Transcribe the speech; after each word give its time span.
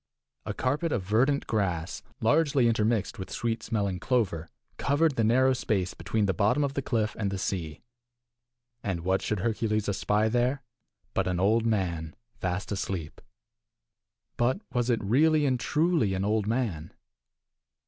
A 0.47 0.53
carpet 0.55 0.91
of 0.91 1.03
verdant 1.03 1.45
grass, 1.45 2.01
largely 2.21 2.67
intermixed 2.67 3.19
with 3.19 3.29
sweet 3.29 3.61
smelling 3.61 3.99
clover, 3.99 4.47
covered 4.79 5.15
the 5.15 5.23
narrow 5.23 5.53
space 5.53 5.93
between 5.93 6.25
the 6.25 6.33
bottom 6.33 6.63
of 6.63 6.73
the 6.73 6.81
cliff 6.81 7.15
and 7.19 7.29
the 7.29 7.37
sea. 7.37 7.83
And 8.83 9.01
what 9.01 9.21
should 9.21 9.41
Hercules 9.41 9.87
espy 9.87 10.27
there 10.27 10.63
but 11.13 11.27
an 11.27 11.39
old 11.39 11.67
man 11.67 12.15
fast 12.39 12.71
asleep. 12.71 13.21
But 14.37 14.59
was 14.73 14.89
it 14.89 15.03
really 15.03 15.45
and 15.45 15.59
truly 15.59 16.15
an 16.15 16.25
old 16.25 16.47
man? 16.47 16.93